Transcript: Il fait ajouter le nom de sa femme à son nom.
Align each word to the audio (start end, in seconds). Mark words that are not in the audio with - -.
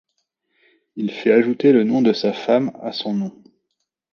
Il 0.95 1.11
fait 1.11 1.31
ajouter 1.31 1.71
le 1.73 1.83
nom 1.83 2.01
de 2.01 2.11
sa 2.11 2.33
femme 2.33 2.71
à 2.81 2.91
son 2.91 3.13
nom. 3.13 3.43